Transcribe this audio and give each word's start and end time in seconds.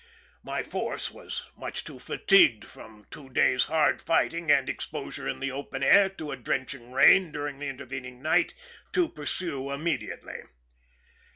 My 0.41 0.63
force 0.63 1.11
icas 1.11 1.83
too 1.83 1.93
much 1.93 2.01
fatigued, 2.03 2.65
from 2.65 3.05
two 3.11 3.29
days'1 3.29 3.65
hard 3.67 4.01
fighting 4.01 4.49
and 4.49 4.67
exposure 4.67 5.29
in 5.29 5.39
the 5.39 5.51
open 5.51 5.83
air 5.83 6.09
to 6.09 6.31
a 6.31 6.35
drenching 6.37 6.91
rain 6.91 7.31
during 7.31 7.59
the 7.59 7.67
intervening 7.69 8.19
night, 8.19 8.55
to 8.93 9.07
pursue 9.09 9.69
immediately. 9.71 10.39